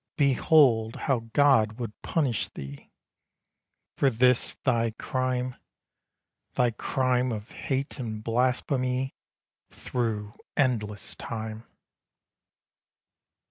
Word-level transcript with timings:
Behold, 0.17 0.95
how 1.05 1.29
God 1.33 1.73
would 1.77 1.93
punish 2.01 2.49
thee! 2.49 2.89
For 3.97 4.09
this 4.09 4.55
thy 4.55 4.95
crime 4.97 5.57
Thy 6.55 6.71
crime 6.71 7.31
of 7.31 7.51
hate 7.51 7.99
and 7.99 8.23
blasphemy 8.23 9.13
Through 9.69 10.33
endless 10.57 11.15
time! 11.17 11.65